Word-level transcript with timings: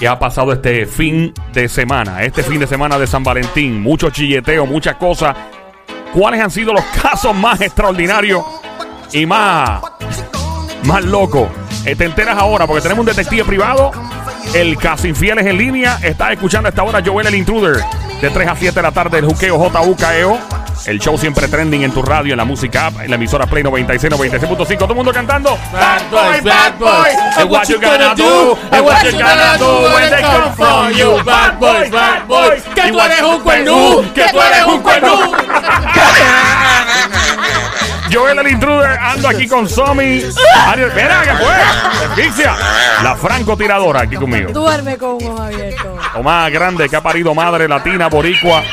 ¿Qué 0.00 0.08
ha 0.08 0.18
pasado 0.18 0.52
este 0.54 0.86
fin 0.86 1.34
de 1.52 1.68
semana? 1.68 2.22
Este 2.22 2.42
fin 2.42 2.58
de 2.58 2.66
semana 2.66 2.98
de 2.98 3.06
San 3.06 3.22
Valentín. 3.22 3.82
Mucho 3.82 4.08
chilleteo, 4.08 4.64
muchas 4.64 4.96
cosas. 4.96 5.36
¿Cuáles 6.14 6.40
han 6.40 6.50
sido 6.50 6.72
los 6.72 6.84
casos 7.02 7.36
más 7.36 7.60
extraordinarios 7.60 8.42
y 9.12 9.26
más, 9.26 9.82
más 10.84 11.04
locos? 11.04 11.48
Eh, 11.84 11.94
te 11.96 12.06
enteras 12.06 12.38
ahora 12.38 12.66
porque 12.66 12.80
tenemos 12.80 13.00
un 13.00 13.06
detective 13.14 13.44
privado. 13.44 13.90
El 14.54 14.78
Caso 14.78 15.06
Infieles 15.06 15.46
en 15.46 15.58
línea. 15.58 15.98
Estás 16.02 16.32
escuchando 16.32 16.68
a 16.68 16.70
esta 16.70 16.82
hora 16.82 17.02
Joel 17.04 17.26
el 17.26 17.34
Intruder. 17.34 17.76
De 18.22 18.30
3 18.30 18.48
a 18.48 18.56
7 18.56 18.74
de 18.74 18.82
la 18.82 18.92
tarde, 18.92 19.18
el 19.18 19.26
juqueo 19.26 19.58
JUKEO. 19.58 20.38
El 20.86 20.98
show 20.98 21.16
siempre 21.18 21.46
trending 21.46 21.82
en 21.82 21.92
tu 21.92 22.02
radio, 22.02 22.32
en 22.32 22.38
la 22.38 22.44
música 22.44 22.86
app, 22.86 23.00
en 23.00 23.10
la 23.10 23.16
emisora 23.16 23.46
Play 23.46 23.62
96, 23.62 24.12
96.5. 24.12 24.78
Todo 24.78 24.90
el 24.90 24.96
mundo 24.96 25.12
cantando. 25.12 25.58
Bad 25.72 26.10
boys, 26.10 26.42
bad 26.42 26.78
boys. 26.78 27.16
And 27.36 27.50
what 27.50 27.68
you 27.68 27.80
gonna 27.80 28.14
do? 28.14 28.56
And 28.72 28.84
what 28.84 29.04
you 29.04 29.12
gonna 29.12 29.58
do 29.58 29.82
when 29.94 30.10
they 30.10 30.22
come 30.22 30.52
from 30.54 30.92
you? 30.92 31.22
Bad 31.24 31.58
boys, 31.60 31.90
bad 31.90 32.26
boys. 32.26 32.62
Que 32.74 32.90
tú 32.90 33.00
eres 33.00 33.22
un 33.22 33.40
cuernú. 33.40 34.12
Que 34.14 34.24
tú 34.30 34.40
eres 34.40 34.64
un 34.64 34.80
cuernú. 34.80 35.32
Joel 38.12 38.38
el 38.40 38.48
Intruder, 38.48 38.98
ando 38.98 39.28
aquí 39.28 39.46
con 39.46 39.68
Somi. 39.68 40.24
Mira, 40.74 41.22
que 41.22 41.34
fue? 41.36 42.06
Asfixia. 42.08 42.56
La 43.04 43.14
francotiradora 43.14 44.00
aquí 44.00 44.16
conmigo. 44.16 44.50
Duerme 44.50 44.96
con 44.96 45.14
un 45.14 45.26
ojo 45.28 45.42
abierto. 45.42 45.96
Lo 46.14 46.22
más 46.22 46.50
grande 46.50 46.88
que 46.88 46.96
ha 46.96 47.00
parido 47.00 47.34
madre 47.34 47.68
latina, 47.68 48.08
boricua. 48.08 48.64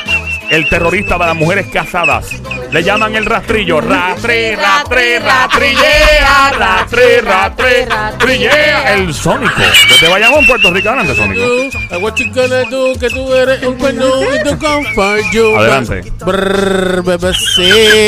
El 0.50 0.68
terrorista 0.68 1.18
de 1.18 1.26
las 1.26 1.34
mujeres 1.36 1.66
casadas. 1.72 2.26
Le 2.72 2.82
llaman 2.82 3.14
el 3.16 3.24
rastrillo. 3.26 3.80
Rastri, 3.80 4.54
rastri, 4.54 5.18
rastrillea. 5.18 6.52
Rastri, 6.58 7.20
rastri, 7.22 7.84
rastrillea. 7.88 8.94
El 8.94 9.12
Sónico. 9.14 9.60
Desde 9.88 10.08
Bayamón, 10.08 10.46
Puerto 10.46 10.70
Rico. 10.72 10.88
Adelante, 10.88 11.14
Sónico. 11.14 11.42
And 11.90 12.02
what 12.02 12.14
you 12.16 12.26
gonna 12.32 12.64
do? 12.70 12.94
Que 12.98 13.08
tú 13.10 13.32
eres 13.34 13.62
un 13.62 13.76
tú. 13.78 15.56
Adelante. 15.56 16.02
Brrr, 16.24 17.02
bebecita. 17.04 18.06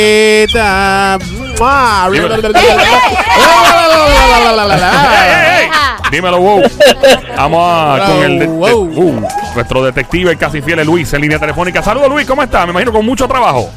Dímelo, 6.11 6.39
wow. 6.39 6.61
Vamos 7.37 7.61
a- 8.01 8.05
con 8.05 8.23
el 8.23 8.39
de- 8.39 8.45
de- 8.47 8.51
Wow. 8.51 8.81
uh, 8.83 9.27
nuestro 9.55 9.83
detective 9.83 10.35
casi 10.37 10.61
fiel 10.61 10.85
Luis 10.85 11.11
en 11.13 11.21
línea 11.21 11.39
telefónica. 11.39 11.81
Saludos, 11.83 12.09
Luis, 12.09 12.25
¿cómo 12.27 12.41
está? 12.43 12.65
Me 12.65 12.71
imagino 12.71 12.91
con 12.91 13.05
mucho 13.05 13.27
trabajo. 13.27 13.69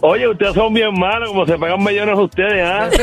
Oye, 0.00 0.26
ustedes 0.28 0.54
son 0.54 0.72
bien 0.74 0.92
malos, 0.98 1.28
como 1.30 1.46
se 1.46 1.52
pegan 1.58 1.82
millones 1.82 2.18
ustedes, 2.18 2.64
¿ah? 2.66 2.88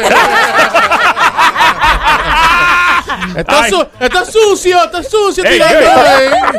Está, 3.35 3.67
su- 3.69 3.85
está 3.99 4.25
sucio, 4.25 4.83
está 4.83 5.03
sucio. 5.03 5.43
Ey, 5.43 5.59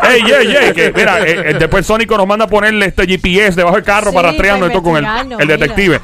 ey, 0.03 0.23
ey, 0.33 0.57
ey, 0.57 0.73
que 0.73 0.93
mira, 0.95 1.21
eh, 1.21 1.51
eh, 1.51 1.57
después 1.59 1.87
Sónico 1.87 2.17
nos 2.17 2.27
manda 2.27 2.45
a 2.47 2.49
ponerle 2.49 2.87
este 2.87 3.07
GPS 3.07 3.55
debajo 3.57 3.77
del 3.77 3.85
carro 3.85 4.11
Sí, 4.11 4.17
para 4.17 4.29
rastrearnos 4.29 4.69
esto 4.69 4.83
con 4.83 4.97
el, 4.97 5.05
el 5.05 5.27
mira. 5.27 5.47
detective. 5.47 6.01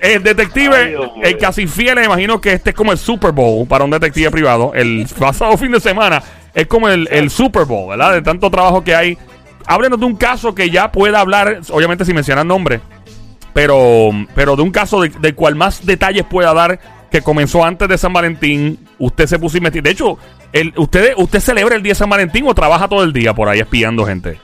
El 0.00 0.22
detective, 0.22 0.76
Ay, 0.76 0.88
Dios 0.90 1.12
mío. 1.16 1.24
el 1.24 1.38
casi 1.38 1.66
fiel, 1.66 1.96
me 1.96 2.04
imagino 2.04 2.40
que 2.40 2.52
este 2.52 2.70
es 2.70 2.76
como 2.76 2.92
el 2.92 2.98
Super 2.98 3.32
Bowl 3.32 3.66
para 3.66 3.84
un 3.84 3.90
detective 3.90 4.30
privado. 4.30 4.72
El 4.74 5.06
pasado 5.18 5.56
fin 5.56 5.72
de 5.72 5.80
semana 5.80 6.22
es 6.56 6.66
como 6.66 6.88
el, 6.88 7.06
el 7.12 7.30
Super 7.30 7.64
Bowl, 7.66 7.90
¿verdad? 7.90 8.14
De 8.14 8.22
tanto 8.22 8.50
trabajo 8.50 8.82
que 8.82 8.96
hay. 8.96 9.16
Háblenos 9.66 10.00
de 10.00 10.06
un 10.06 10.16
caso 10.16 10.54
que 10.54 10.70
ya 10.70 10.90
pueda 10.90 11.20
hablar, 11.20 11.60
obviamente 11.70 12.04
sin 12.04 12.14
mencionar 12.16 12.44
nombre, 12.46 12.80
pero, 13.52 14.10
pero 14.34 14.56
de 14.56 14.62
un 14.62 14.70
caso 14.70 15.00
de- 15.00 15.08
del 15.10 15.34
cual 15.34 15.54
más 15.54 15.84
detalles 15.86 16.24
pueda 16.24 16.52
dar 16.54 16.78
que 17.10 17.20
comenzó 17.22 17.64
antes 17.64 17.88
de 17.88 17.98
San 17.98 18.12
Valentín. 18.12 18.78
Usted 18.98 19.26
se 19.26 19.38
puso 19.38 19.56
a 19.56 19.58
investigar. 19.58 19.84
De 19.84 19.90
hecho, 19.90 20.18
el, 20.52 20.72
usted, 20.76 21.12
¿usted 21.16 21.40
celebra 21.40 21.76
el 21.76 21.82
día 21.82 21.92
de 21.92 21.96
San 21.96 22.10
Valentín 22.10 22.44
o 22.46 22.54
trabaja 22.54 22.88
todo 22.88 23.02
el 23.04 23.12
día 23.12 23.34
por 23.34 23.48
ahí 23.48 23.60
espiando 23.60 24.04
gente? 24.04 24.38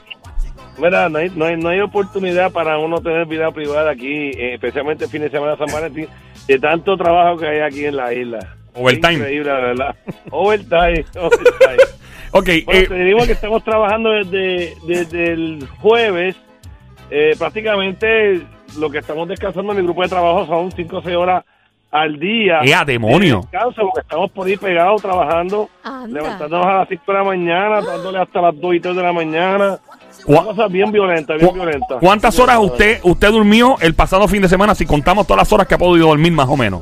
Mira, 0.77 1.07
no 1.07 1.19
hay, 1.19 1.29
no, 1.35 1.45
hay, 1.45 1.55
no 1.57 1.69
hay 1.69 1.81
oportunidad 1.81 2.51
para 2.51 2.77
uno 2.79 2.97
tener 2.99 3.25
vida 3.27 3.51
privada 3.51 3.91
aquí, 3.91 4.31
eh, 4.31 4.55
especialmente 4.55 5.05
el 5.05 5.09
fin 5.11 5.21
de 5.21 5.29
semana 5.29 5.51
de 5.51 5.57
San 5.59 5.73
Valentín, 5.73 6.07
de 6.47 6.59
tanto 6.59 6.97
trabajo 6.97 7.37
que 7.37 7.47
hay 7.47 7.59
aquí 7.59 7.85
en 7.85 7.95
la 7.95 8.13
isla. 8.13 8.55
Overtime. 8.73 9.13
Increíble, 9.13 9.49
la 9.51 9.59
verdad. 9.59 9.95
Overtime, 10.31 11.05
overtime. 11.19 11.77
Ok, 12.33 12.49
Bueno, 12.65 12.79
eh, 12.81 12.87
te 12.87 13.03
digo 13.03 13.19
que 13.25 13.31
estamos 13.33 13.63
trabajando 13.63 14.09
desde, 14.11 14.75
desde 14.87 15.33
el 15.33 15.67
jueves. 15.79 16.35
Eh, 17.11 17.35
prácticamente 17.37 18.41
lo 18.79 18.89
que 18.89 18.97
estamos 18.97 19.27
descansando 19.27 19.71
en 19.71 19.77
mi 19.79 19.83
grupo 19.83 20.01
de 20.01 20.09
trabajo 20.09 20.45
son 20.47 20.71
5 20.71 20.97
o 20.97 21.01
6 21.03 21.15
horas 21.15 21.43
al 21.91 22.19
día. 22.19 22.61
¡Eh, 22.63 22.73
a 22.73 22.83
demonio! 22.83 23.41
de 23.41 23.47
descanso, 23.51 23.81
porque 23.83 23.99
estamos 24.01 24.31
por 24.31 24.47
ahí 24.47 24.57
pegados 24.57 24.99
trabajando, 25.01 25.69
Anda. 25.83 26.07
levantándonos 26.21 26.65
a 26.65 26.73
las 26.79 26.89
5 26.89 27.03
de 27.05 27.13
la 27.13 27.23
mañana, 27.23 27.81
dándole 27.81 28.19
hasta 28.19 28.41
las 28.41 28.59
2 28.59 28.75
y 28.75 28.79
3 28.79 28.95
de 28.95 29.03
la 29.03 29.13
mañana. 29.13 29.77
¿Cuá- 30.25 30.41
Una 30.41 30.43
cosa 30.45 30.67
bien 30.67 30.91
violenta, 30.91 31.35
bien 31.35 31.53
violenta. 31.53 31.97
¿cuántas 31.99 32.39
horas 32.39 32.57
usted, 32.59 32.99
usted 33.03 33.29
durmió 33.29 33.75
el 33.79 33.93
pasado 33.93 34.27
fin 34.27 34.41
de 34.41 34.49
semana 34.49 34.73
si 34.73 34.85
contamos 34.87 35.27
todas 35.27 35.41
las 35.41 35.53
horas 35.53 35.67
que 35.67 35.75
ha 35.75 35.77
podido 35.77 36.07
dormir 36.07 36.31
más 36.31 36.49
o 36.49 36.57
menos? 36.57 36.81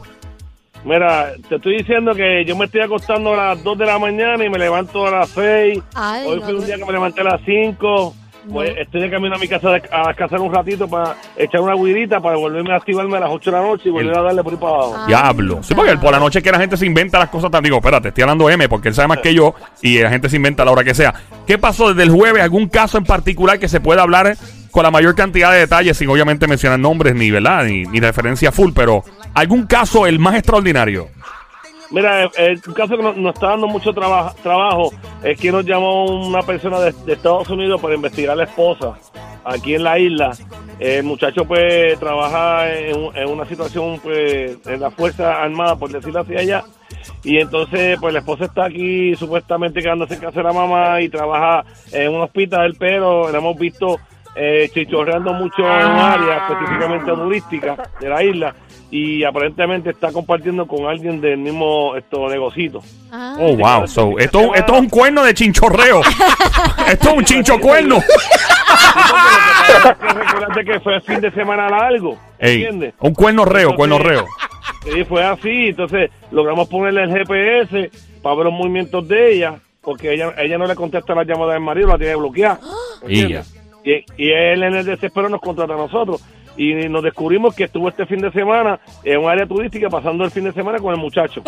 Mira, 0.83 1.33
te 1.47 1.55
estoy 1.55 1.77
diciendo 1.77 2.13
que 2.15 2.43
yo 2.45 2.55
me 2.57 2.65
estoy 2.65 2.81
acostando 2.81 3.33
a 3.33 3.53
las 3.55 3.63
2 3.63 3.77
de 3.77 3.85
la 3.85 3.99
mañana 3.99 4.43
y 4.43 4.49
me 4.49 4.57
levanto 4.57 5.05
a 5.05 5.11
las 5.11 5.29
6. 5.29 5.79
Ay, 5.93 6.27
Hoy 6.27 6.39
no, 6.39 6.45
fue 6.45 6.55
un 6.55 6.65
día 6.65 6.77
que 6.77 6.85
me 6.85 6.91
levanté 6.91 7.21
a 7.21 7.25
las 7.25 7.41
5. 7.45 8.15
Pues 8.49 8.71
estoy 8.77 9.01
de 9.01 9.09
camino 9.11 9.35
a 9.35 9.37
mi 9.37 9.47
casa 9.47 9.69
de- 9.71 9.83
a 9.91 10.07
descansar 10.07 10.39
un 10.39 10.53
ratito 10.53 10.87
para 10.87 11.15
echar 11.35 11.61
una 11.61 11.75
guirita 11.75 12.19
para 12.19 12.37
volverme 12.37 12.73
a 12.73 12.77
activarme 12.77 13.17
a 13.17 13.21
las 13.21 13.29
8 13.29 13.51
de 13.51 13.57
la 13.57 13.63
noche 13.63 13.83
y 13.89 13.91
volver 13.91 14.17
a 14.17 14.21
darle 14.21 14.43
por 14.43 14.53
ahí 14.53 14.59
para 14.59 14.73
abajo. 14.73 14.95
Ah. 14.97 15.05
Diablo. 15.07 15.59
Sí, 15.63 15.75
porque 15.75 15.97
por 15.97 16.11
la 16.11 16.19
noche 16.19 16.41
que 16.41 16.51
la 16.51 16.59
gente 16.59 16.77
se 16.77 16.85
inventa 16.85 17.19
las 17.19 17.29
cosas 17.29 17.51
tan. 17.51 17.63
Digo, 17.63 17.77
espérate, 17.77 18.07
estoy 18.07 18.23
hablando 18.23 18.49
M 18.49 18.67
porque 18.69 18.87
él 18.89 18.95
sabe 18.95 19.09
más 19.09 19.19
que 19.19 19.33
yo 19.33 19.53
y 19.81 19.99
la 19.99 20.09
gente 20.09 20.29
se 20.29 20.37
inventa 20.37 20.63
a 20.63 20.65
la 20.65 20.71
hora 20.71 20.83
que 20.83 20.93
sea. 20.95 21.13
¿Qué 21.45 21.57
pasó 21.57 21.89
desde 21.89 22.03
el 22.03 22.09
jueves? 22.09 22.41
¿Algún 22.41 22.67
caso 22.69 22.97
en 22.97 23.03
particular 23.03 23.59
que 23.59 23.67
se 23.67 23.79
pueda 23.79 24.01
hablar 24.01 24.35
con 24.71 24.83
la 24.83 24.91
mayor 24.91 25.15
cantidad 25.15 25.51
de 25.51 25.59
detalles 25.59 25.97
sin 25.97 26.09
obviamente 26.09 26.47
mencionar 26.47 26.79
nombres 26.79 27.13
ni, 27.13 27.29
¿verdad? 27.29 27.65
Ni, 27.65 27.83
ni 27.83 27.99
referencia 27.99 28.51
full, 28.51 28.71
pero 28.73 29.03
algún 29.33 29.65
caso 29.67 30.07
el 30.07 30.17
más 30.17 30.35
extraordinario. 30.35 31.09
Mira, 31.91 32.23
eh, 32.23 32.29
eh, 32.37 32.55
un 32.65 32.73
caso 32.73 32.95
que 32.95 33.03
nos, 33.03 33.35
está 33.35 33.49
dando 33.49 33.67
mucho 33.67 33.91
traba- 33.93 34.33
trabajo 34.41 34.91
es 35.23 35.37
que 35.39 35.51
nos 35.51 35.65
llamó 35.65 36.05
una 36.05 36.41
persona 36.41 36.79
de, 36.79 36.93
Estados 37.11 37.49
Unidos 37.49 37.81
para 37.81 37.95
investigar 37.95 38.31
a 38.33 38.35
la 38.37 38.43
esposa 38.45 38.93
aquí 39.43 39.75
en 39.75 39.83
la 39.83 39.99
isla. 39.99 40.31
El 40.79 41.03
muchacho 41.03 41.45
pues 41.45 41.99
trabaja 41.99 42.71
en, 42.73 42.95
en 43.15 43.29
una 43.29 43.45
situación 43.45 43.99
pues 44.01 44.57
en 44.65 44.79
la 44.79 44.89
Fuerza 44.91 45.43
Armada, 45.43 45.75
por 45.75 45.91
decirlo 45.91 46.21
así 46.21 46.35
allá. 46.35 46.63
Y 47.23 47.37
entonces 47.39 47.97
pues 47.99 48.13
la 48.13 48.19
esposa 48.19 48.45
está 48.45 48.65
aquí 48.65 49.13
supuestamente 49.15 49.81
quedándose 49.81 50.13
en 50.13 50.21
casa 50.21 50.39
de 50.39 50.43
la 50.43 50.53
mamá 50.53 51.01
y 51.01 51.09
trabaja 51.09 51.65
en 51.91 52.13
un 52.13 52.21
hospital, 52.21 52.75
pero 52.79 53.29
la 53.31 53.37
hemos 53.39 53.57
visto 53.57 53.99
eh, 54.35 54.69
chichorreando 54.73 55.33
mucho 55.33 55.61
en 55.61 55.87
un 55.87 55.99
área 55.99 56.47
específicamente 56.47 57.11
turística 57.11 57.89
de 57.99 58.09
la 58.09 58.23
isla 58.23 58.55
y 58.89 59.23
aparentemente 59.23 59.89
está 59.91 60.11
compartiendo 60.11 60.67
con 60.67 60.85
alguien 60.85 61.21
del 61.21 61.37
mismo 61.37 61.95
esto 61.95 62.27
negocito. 62.27 62.81
Ah. 63.11 63.35
Oh, 63.39 63.55
wow. 63.55 63.87
So, 63.87 64.19
esto, 64.19 64.53
esto 64.53 64.73
es 64.73 64.79
un 64.79 64.89
cuerno 64.89 65.23
de 65.23 65.33
chinchorreo. 65.33 66.01
esto 66.87 67.09
es 67.09 67.17
un 67.17 67.23
chincho 67.23 67.59
cuerno. 67.59 68.01
Recuerda 69.99 70.63
que 70.63 70.79
fue 70.81 70.99
fin 71.01 71.21
de 71.21 71.31
semana 71.31 71.69
largo, 71.69 72.17
Ey, 72.39 72.63
¿entiendes? 72.63 72.93
un 72.99 73.13
cuerno 73.13 73.45
reo, 73.45 73.75
cuerno 73.75 73.97
reo. 73.97 74.25
Y 74.95 75.03
fue 75.05 75.23
así, 75.23 75.67
entonces 75.67 76.09
logramos 76.31 76.67
ponerle 76.67 77.03
el 77.03 77.11
GPS 77.11 77.91
para 78.21 78.35
ver 78.35 78.45
los 78.45 78.53
movimientos 78.53 79.07
de 79.07 79.33
ella, 79.35 79.55
porque 79.81 80.13
ella 80.13 80.33
ella 80.37 80.57
no 80.57 80.65
le 80.65 80.75
contesta 80.75 81.15
la 81.15 81.23
llamada 81.23 81.53
del 81.53 81.61
marido, 81.61 81.87
la 81.87 81.97
tiene 81.97 82.15
bloqueada. 82.15 82.59
¿entiendes? 83.03 83.60
Y, 83.83 84.05
y 84.17 84.31
él 84.31 84.63
en 84.63 84.75
el 84.75 84.85
desespero 84.85 85.29
nos 85.29 85.41
contrata 85.41 85.73
a 85.73 85.77
nosotros. 85.77 86.21
Y 86.57 86.73
nos 86.89 87.01
descubrimos 87.01 87.55
que 87.55 87.63
estuvo 87.63 87.87
este 87.87 88.05
fin 88.05 88.19
de 88.19 88.31
semana 88.31 88.79
en 89.03 89.19
un 89.19 89.29
área 89.29 89.45
turística 89.45 89.89
pasando 89.89 90.25
el 90.25 90.31
fin 90.31 90.43
de 90.43 90.51
semana 90.51 90.79
con 90.79 90.93
el 90.93 90.99
muchacho. 90.99 91.41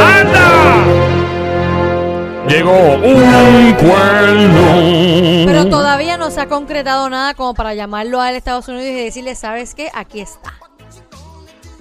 ¡Anda! 0.00 0.82
Llegó 2.48 2.72
un 2.72 3.72
cuerno. 3.74 5.46
Pero 5.46 5.68
todavía 5.70 6.16
no 6.16 6.30
se 6.30 6.40
ha 6.40 6.48
concretado 6.48 7.08
nada 7.08 7.34
como 7.34 7.54
para 7.54 7.72
llamarlo 7.74 8.20
a 8.20 8.30
él 8.30 8.36
Estados 8.36 8.68
Unidos 8.68 8.86
y 8.86 9.04
decirle, 9.04 9.36
¿sabes 9.36 9.74
qué? 9.74 9.88
Aquí 9.94 10.20
está. 10.20 10.52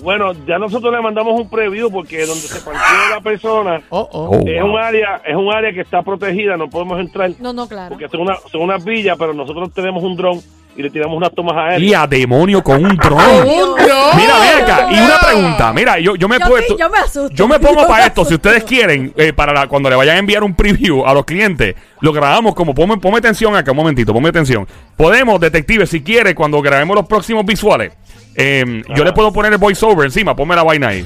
Bueno, 0.04 0.34
ya 0.48 0.58
nosotros 0.58 0.92
le 0.94 1.02
mandamos 1.02 1.40
un 1.40 1.50
preview 1.50 1.92
porque 1.92 2.26
donde 2.26 2.42
se 2.42 2.60
partió 2.62 2.82
la 3.16 3.22
persona 3.22 3.82
Oh, 3.90 4.08
oh. 4.12 4.30
Oh, 4.32 4.48
es 4.48 4.62
wow. 4.62 4.72
un 4.72 4.78
área 4.80 5.22
es 5.26 5.36
un 5.36 5.54
área 5.54 5.72
que 5.74 5.82
está 5.82 6.02
protegida, 6.02 6.58
no 6.58 6.70
podemos 6.70 7.00
entrar 7.00 7.32
No, 7.40 7.54
no, 7.54 7.68
claro. 7.68 7.90
porque 7.90 8.10
son, 8.10 8.22
una, 8.22 8.36
son 8.52 8.62
unas 8.62 8.84
villas, 8.84 9.16
pero 9.20 9.34
nosotros 9.34 9.72
tenemos 9.74 10.04
un 10.04 10.16
dron 10.16 10.40
y 10.76 10.82
le 10.84 10.90
tiramos 10.90 11.18
unas 11.18 11.32
tomas 11.36 11.56
aéreas. 11.58 11.82
Y 11.82 11.94
a 11.94 12.08
demonio 12.08 12.64
con 12.64 12.84
un 12.86 12.96
dron. 12.98 13.20
Mira, 13.46 14.40
ven 14.40 14.64
acá. 14.64 14.88
Y 14.92 15.00
una 15.00 15.20
pregunta. 15.20 15.74
Mira, 15.74 16.00
yo, 16.00 16.16
yo 16.16 16.28
me 16.30 16.38
he 16.38 16.40
Yo 16.40 16.48
puesto. 16.48 16.78
yo 16.78 16.90
me 16.90 16.98
asusto. 16.98 17.30
yo 17.36 17.48
me 17.48 17.60
pongo 17.60 17.82
Yo 17.82 17.88
para 17.88 18.04
me 18.04 18.08
esto. 18.08 18.26
Si 18.26 18.34
ustedes 18.36 18.64
quieren, 18.64 19.14
eh, 19.18 19.34
para 19.34 19.54
la- 19.54 19.68
cuando 19.68 19.90
le 19.90 19.96
vayan 19.96 20.16
a 20.16 20.20
enviar 20.20 20.44
un 20.44 20.54
preview 20.56 21.06
a 21.06 21.14
los 21.14 21.26
clientes, 21.26 21.76
lo 22.00 22.14
grabamos 22.14 22.56
como. 22.56 22.74
Ponme, 22.74 22.98
ponme 22.98 23.18
atención 23.18 23.56
acá, 23.56 23.72
un 23.72 23.78
momentito, 23.78 24.14
ponme 24.14 24.30
atención. 24.30 24.66
Podemos, 24.96 25.40
detective, 25.40 25.86
si 25.88 26.02
quiere, 26.02 26.34
cuando 26.36 26.62
grabemos 26.62 26.96
los 26.96 27.06
próximos 27.08 27.46
visuales, 27.46 27.92
eh, 28.36 28.82
yo 28.96 29.04
le 29.04 29.12
puedo 29.14 29.34
poner 29.34 29.52
el 29.52 29.58
voiceover 29.58 30.06
encima. 30.06 30.36
Ponme 30.36 30.56
la 30.56 30.64
vaina 30.64 30.88
ahí. 30.90 31.06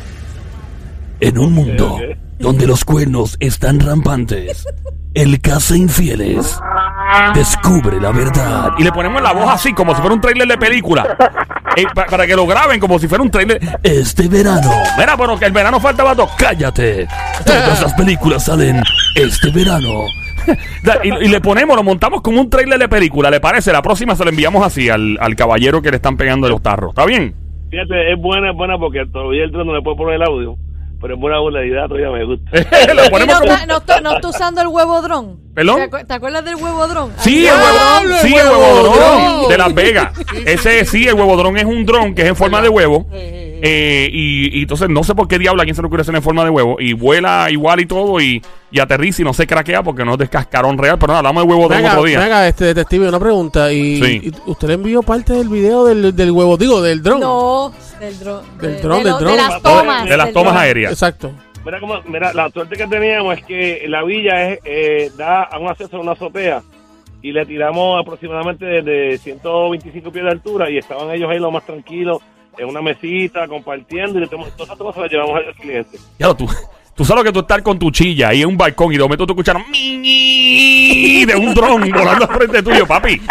En 1.19 1.37
un 1.37 1.53
mundo 1.53 1.99
donde 2.39 2.67
los 2.67 2.83
cuernos 2.83 3.37
están 3.39 3.79
rampantes, 3.79 4.67
el 5.13 5.39
caza 5.39 5.77
infieles 5.77 6.59
descubre 7.33 7.99
la 7.99 8.11
verdad. 8.11 8.71
Y 8.77 8.83
le 8.83 8.91
ponemos 8.91 9.21
la 9.21 9.33
voz 9.33 9.49
así, 9.49 9.73
como 9.73 9.93
si 9.95 10.01
fuera 10.01 10.15
un 10.15 10.21
trailer 10.21 10.47
de 10.47 10.57
película. 10.57 11.17
Eh, 11.75 11.83
pa- 11.93 12.05
para 12.05 12.25
que 12.25 12.35
lo 12.35 12.45
graben 12.47 12.79
como 12.79 12.99
si 12.99 13.07
fuera 13.07 13.23
un 13.23 13.29
trailer. 13.31 13.59
Este 13.83 14.27
verano. 14.27 14.71
Mira, 14.97 15.17
pero 15.17 15.37
que 15.37 15.45
el 15.45 15.51
verano 15.51 15.79
faltaba 15.79 16.15
dos. 16.15 16.31
Cállate. 16.37 17.07
Todas 17.45 17.81
las 17.81 17.93
películas 17.93 18.45
salen 18.45 18.81
este 19.15 19.49
verano. 19.51 20.05
Y, 21.03 21.25
y 21.25 21.27
le 21.27 21.41
ponemos, 21.41 21.75
lo 21.75 21.83
montamos 21.83 22.21
como 22.21 22.39
un 22.39 22.49
trailer 22.49 22.77
de 22.79 22.87
película. 22.87 23.29
¿Le 23.31 23.39
parece? 23.39 23.71
La 23.71 23.81
próxima 23.81 24.15
se 24.15 24.23
lo 24.23 24.29
enviamos 24.29 24.65
así 24.65 24.89
al, 24.89 25.17
al 25.19 25.35
caballero 25.35 25.81
que 25.81 25.89
le 25.89 25.95
están 25.97 26.17
pegando 26.17 26.47
los 26.47 26.61
tarros. 26.61 26.89
¿Está 26.91 27.05
bien? 27.05 27.35
Fíjate, 27.71 28.13
es 28.13 28.21
buena, 28.21 28.51
es 28.51 28.55
buena 28.55 28.77
porque 28.77 29.05
todavía 29.11 29.43
el 29.43 29.51
tren 29.51 29.65
no 29.67 29.73
le 29.75 29.81
puedo 29.81 29.97
poner 29.97 30.15
el 30.15 30.23
audio, 30.23 30.55
pero 31.01 31.15
es 31.15 31.19
buena 31.19 31.39
modalidad, 31.39 31.87
todavía 31.87 32.09
me 32.11 32.23
gusta. 32.25 32.49
Lo 32.93 33.05
Y 33.05 33.09
ponemos 33.09 33.35
no, 33.35 33.39
como- 33.41 33.53
está, 33.53 33.65
no, 33.65 33.77
está- 33.77 34.01
no 34.01 34.15
está 34.15 34.27
usando 34.29 34.61
el 34.61 34.67
huevo 34.67 35.01
dron. 35.01 35.39
¿Perdón? 35.53 35.75
¿Te, 35.77 35.89
acu- 35.89 36.07
te 36.07 36.13
acuerdas 36.13 36.45
del 36.45 36.55
huevo 36.55 36.87
dron? 36.87 37.13
Sí, 37.17 37.45
el 37.47 37.53
huevo, 37.53 38.17
sí, 38.21 38.33
el 38.35 38.47
huevo 38.49 38.93
dron. 38.95 39.49
de 39.49 39.57
Las 39.57 39.73
Vegas. 39.73 40.11
Ese 40.45 40.85
sí, 40.85 41.07
el 41.07 41.13
huevo 41.15 41.35
dron 41.37 41.57
es 41.57 41.65
un 41.65 41.85
dron 41.85 42.13
que 42.15 42.23
es 42.23 42.27
en 42.29 42.35
forma 42.35 42.61
de 42.61 42.69
huevo. 42.69 43.07
Eh, 43.67 44.09
y, 44.11 44.59
y 44.59 44.61
entonces 44.61 44.89
no 44.89 45.03
sé 45.03 45.15
por 45.15 45.27
qué 45.27 45.39
diablo 45.39 45.61
a 45.61 45.65
quién 45.65 45.75
se 45.75 45.81
le 45.81 45.87
ocurre 45.87 46.01
hacer 46.01 46.15
en 46.15 46.21
forma 46.21 46.43
de 46.43 46.49
huevo. 46.51 46.77
Y 46.79 46.93
vuela 46.93 47.47
igual 47.49 47.79
y 47.79 47.85
todo. 47.85 48.19
Y, 48.21 48.41
y 48.71 48.79
aterriza 48.79 49.21
y 49.21 49.25
no 49.25 49.33
se 49.33 49.47
craquea 49.47 49.81
porque 49.81 50.05
no 50.05 50.13
es 50.13 50.17
de 50.19 50.27
cascarón 50.29 50.77
real. 50.77 50.97
Pero 50.99 51.07
nada, 51.13 51.19
hablamos 51.19 51.43
de 51.43 51.49
huevo 51.49 51.67
dron 51.67 51.77
Venga, 51.79 51.91
otro 51.93 52.03
día. 52.03 52.19
venga, 52.19 52.47
este 52.47 52.65
detective, 52.65 53.09
una 53.09 53.19
pregunta. 53.19 53.71
Y, 53.73 54.01
Sí. 54.01 54.21
y 54.45 54.49
usted 54.51 54.67
le 54.67 54.73
envió 54.75 55.01
parte 55.01 55.33
del 55.33 55.49
video 55.49 55.85
del, 55.85 56.15
del 56.15 56.31
huevo, 56.31 56.57
digo, 56.57 56.81
del 56.81 57.01
dron. 57.01 57.19
No, 57.19 57.71
del 57.99 58.19
dron. 58.19 58.41
Del 58.59 58.75
de- 58.75 58.81
dron, 58.81 59.03
de 59.03 59.09
del 59.09 59.19
dron. 59.19 59.31
De 59.31 59.37
las 59.37 59.61
tomas. 59.61 60.09
de 60.09 60.17
las 60.17 60.31
tomas 60.33 60.55
aéreas. 60.57 60.91
Exacto. 60.91 61.31
Mira, 61.65 61.79
cómo, 61.79 61.95
mira, 62.07 62.31
la 62.33 62.49
suerte 62.51 62.75
que 62.75 62.85
teníamos 62.85 63.39
es 63.39 63.43
que 63.45 63.85
la 63.87 64.03
villa 64.03 64.49
es, 64.51 64.59
eh, 64.65 65.11
da 65.17 65.41
a 65.43 65.57
un 65.57 65.67
acceso 65.67 65.97
a 65.97 66.01
una 66.01 66.11
azotea 66.11 66.61
y 67.23 67.31
le 67.31 67.43
tiramos 67.47 67.99
aproximadamente 67.99 68.65
desde 68.65 69.17
125 69.17 70.11
pies 70.11 70.25
de 70.25 70.29
altura 70.31 70.69
y 70.69 70.77
estaban 70.77 71.09
ellos 71.09 71.27
ahí 71.31 71.39
lo 71.39 71.49
más 71.49 71.65
tranquilos 71.65 72.19
en 72.57 72.67
una 72.67 72.81
mesita 72.81 73.47
compartiendo 73.47 74.17
y 74.17 74.21
le 74.21 74.27
tomamos- 74.27 74.51
todas 74.55 74.67
esas 74.69 74.77
cosas 74.77 75.01
las 75.03 75.11
llevamos 75.11 75.35
al 75.37 75.53
cliente. 75.55 75.97
Ya 76.19 76.33
tú, 76.33 76.47
tú 76.95 77.03
sabes 77.05 77.23
lo 77.23 77.29
que 77.29 77.33
tú 77.33 77.39
estar 77.41 77.61
con 77.63 77.77
tu 77.79 77.91
chilla 77.91 78.29
ahí 78.29 78.41
en 78.41 78.47
un 78.49 78.57
balcón 78.57 78.91
y 78.93 78.97
de 78.97 79.03
momento 79.03 79.25
tú 79.25 79.33
escucharon 79.33 79.63
de 79.71 81.35
un 81.35 81.53
dron 81.53 81.81
volando 81.91 82.29
al 82.29 82.37
frente 82.37 82.63
tuyo, 82.63 82.85
papi. 82.85 83.21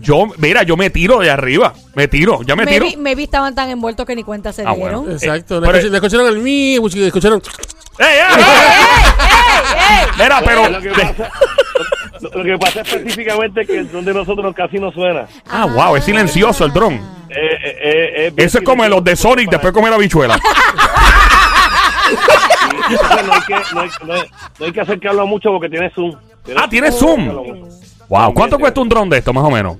Yo, 0.00 0.26
mira, 0.38 0.62
yo 0.62 0.76
me 0.76 0.90
tiro 0.90 1.18
de 1.18 1.30
arriba. 1.30 1.72
Me 1.94 2.08
tiro, 2.08 2.42
ya 2.42 2.56
me 2.56 2.66
tiro. 2.66 2.84
Maybe, 2.86 2.96
maybe 3.00 3.22
estaban 3.24 3.54
tan 3.54 3.70
envueltos 3.70 4.06
que 4.06 4.16
ni 4.16 4.24
cuenta 4.24 4.52
se 4.52 4.62
Ah, 4.66 4.74
dieron. 4.74 5.04
bueno. 5.04 5.12
Exacto. 5.12 5.58
Eh, 5.58 5.60
le, 5.60 5.66
pero- 5.66 5.78
escuch- 5.78 5.90
le 5.90 5.96
escucharon 5.96 6.26
el 6.28 6.38
mi, 6.38 6.78
le 6.78 7.06
escucharon. 7.06 7.42
¡Ey, 7.98 8.06
ey, 8.06 8.40
ey! 8.40 10.06
Mira, 10.18 10.42
pero. 10.44 10.68
lo, 10.68 10.80
que 10.80 10.88
pasa, 10.90 11.30
lo, 12.32 12.38
lo 12.38 12.44
que 12.44 12.58
pasa 12.58 12.80
específicamente 12.82 13.64
que 13.66 13.78
el 13.78 13.90
dron 13.90 14.04
de 14.04 14.14
nosotros 14.14 14.54
casi 14.54 14.78
no 14.78 14.90
suena. 14.92 15.26
Ah, 15.50 15.66
wow, 15.66 15.96
es 15.96 16.04
silencioso 16.04 16.64
el 16.64 16.72
dron. 16.72 16.94
Eh, 16.94 17.00
eh, 17.30 17.58
eh, 17.82 18.26
es 18.26 18.34
bien 18.34 18.46
Eso 18.46 18.58
es 18.58 18.64
como 18.64 18.86
los 18.86 19.02
de 19.02 19.16
Sonic 19.16 19.50
después 19.50 19.72
de 19.72 19.80
comer 19.80 19.92
habichuela. 19.92 20.38
Entonces 22.90 23.26
no 23.26 23.32
hay 23.32 23.40
que, 23.40 23.54
no 23.74 23.80
hay, 23.80 23.88
no 24.06 24.12
hay- 24.14 24.30
no 24.58 24.66
hay 24.66 24.72
que 24.72 24.80
acercarlo 24.80 25.26
mucho 25.26 25.50
porque 25.50 25.68
tiene 25.68 25.90
zoom. 25.90 26.14
Ah, 26.56 26.68
¿tiene 26.68 26.92
zoom? 26.92 27.28
Wow, 28.08 28.34
¿cuánto 28.34 28.58
cuesta 28.58 28.80
un 28.80 28.88
dron 28.88 29.08
de 29.08 29.18
esto, 29.18 29.32
más 29.32 29.44
o 29.44 29.50
menos? 29.50 29.78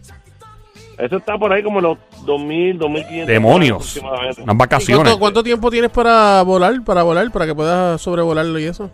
Eso 0.98 1.16
está 1.16 1.36
por 1.36 1.52
ahí 1.52 1.62
como 1.62 1.80
los 1.80 1.98
2.000, 2.24 2.78
2.500. 2.78 3.24
Demonios. 3.26 3.96
Unas 3.96 4.38
¿Y 4.38 4.42
vacaciones. 4.56 5.02
cuánto, 5.04 5.18
cuánto 5.18 5.42
tiempo 5.42 5.70
tienes 5.70 5.90
para 5.90 6.42
volar, 6.42 6.74
para 6.84 7.02
volar, 7.02 7.30
para 7.32 7.46
que 7.46 7.54
puedas 7.54 8.00
sobrevolarlo 8.00 8.58
y 8.58 8.64
eso? 8.66 8.90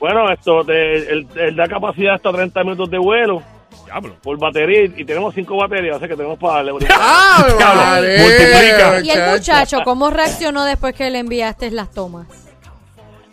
Bueno, 0.00 0.30
esto 0.32 0.64
te- 0.64 1.12
el, 1.12 1.26
el 1.36 1.56
da 1.56 1.68
capacidad 1.68 2.14
hasta 2.14 2.32
30 2.32 2.64
minutos 2.64 2.90
de 2.90 2.98
vuelo 2.98 3.42
Diablo. 3.86 4.14
por 4.22 4.38
batería 4.38 4.84
y, 4.96 5.04
tenemos 5.04 5.32
5 5.34 5.56
baterías, 5.56 5.98
sea 5.98 6.08
que 6.08 6.16
tenemos 6.16 6.38
para 6.38 6.62
darle. 6.62 6.72
¡Ah, 6.90 7.44
Diablo, 7.56 7.82
María, 7.82 8.22
multiplica. 8.22 9.00
Y 9.04 9.10
el 9.10 9.30
muchacho, 9.32 9.78
¿cómo 9.84 10.10
reaccionó 10.10 10.64
después 10.64 10.94
que 10.94 11.08
le 11.10 11.20
enviaste 11.20 11.70
las 11.70 11.90
tomas? 11.92 12.26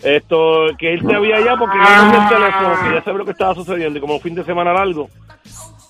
Esto, 0.03 0.67
que 0.79 0.93
él 0.93 1.05
te 1.05 1.15
había 1.15 1.39
ya 1.41 1.55
porque 1.57 1.77
yo 1.77 1.83
cogí 1.83 2.23
el 2.23 2.29
teléfono, 2.29 2.69
que 2.83 2.95
ya 2.95 3.03
sabía 3.03 3.17
lo 3.19 3.25
que 3.25 3.31
estaba 3.31 3.53
sucediendo 3.53 3.97
y 3.99 4.01
como 4.01 4.15
un 4.15 4.21
fin 4.21 4.33
de 4.33 4.43
semana 4.43 4.73
largo, 4.73 5.07